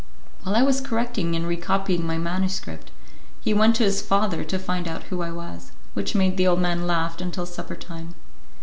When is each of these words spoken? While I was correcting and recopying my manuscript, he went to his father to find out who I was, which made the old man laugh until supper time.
While 0.41 0.55
I 0.55 0.63
was 0.63 0.81
correcting 0.81 1.35
and 1.35 1.45
recopying 1.45 2.03
my 2.07 2.17
manuscript, 2.17 2.89
he 3.39 3.53
went 3.53 3.75
to 3.75 3.83
his 3.83 4.01
father 4.01 4.43
to 4.43 4.57
find 4.57 4.87
out 4.87 5.03
who 5.03 5.21
I 5.21 5.29
was, 5.31 5.73
which 5.93 6.15
made 6.15 6.37
the 6.37 6.47
old 6.47 6.59
man 6.59 6.87
laugh 6.87 7.21
until 7.21 7.45
supper 7.45 7.75
time. 7.75 8.15